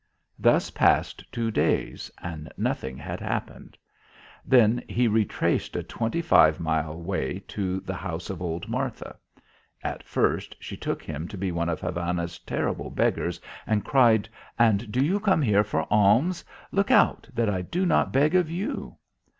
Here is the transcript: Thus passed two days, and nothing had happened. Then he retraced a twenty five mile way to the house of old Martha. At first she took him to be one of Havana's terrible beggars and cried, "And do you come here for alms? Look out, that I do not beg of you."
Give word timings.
Thus 0.39 0.71
passed 0.71 1.23
two 1.31 1.51
days, 1.51 2.09
and 2.23 2.51
nothing 2.57 2.97
had 2.97 3.19
happened. 3.19 3.77
Then 4.43 4.83
he 4.89 5.07
retraced 5.07 5.75
a 5.75 5.83
twenty 5.83 6.23
five 6.23 6.59
mile 6.59 6.99
way 6.99 7.37
to 7.49 7.79
the 7.81 7.93
house 7.93 8.31
of 8.31 8.41
old 8.41 8.67
Martha. 8.67 9.15
At 9.83 10.01
first 10.01 10.55
she 10.59 10.75
took 10.75 11.03
him 11.03 11.27
to 11.27 11.37
be 11.37 11.51
one 11.51 11.69
of 11.69 11.81
Havana's 11.81 12.39
terrible 12.39 12.89
beggars 12.89 13.39
and 13.67 13.85
cried, 13.85 14.27
"And 14.57 14.91
do 14.91 15.05
you 15.05 15.19
come 15.19 15.43
here 15.43 15.63
for 15.63 15.85
alms? 15.93 16.43
Look 16.71 16.89
out, 16.89 17.29
that 17.35 17.47
I 17.51 17.61
do 17.61 17.85
not 17.85 18.11
beg 18.11 18.33
of 18.33 18.49
you." 18.49 18.97